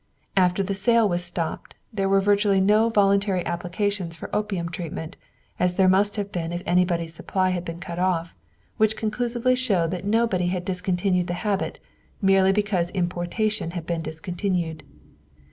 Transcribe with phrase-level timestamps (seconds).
[0.35, 5.15] After the sale was stopped, there were virtually no voluntary applications for opium treatment,
[5.59, 8.33] as there must have been if anybody's supply had been cut off,
[8.77, 11.77] which conclusively showed that nobody had discontinued the habit
[12.19, 14.81] merely because importation had been discontinued.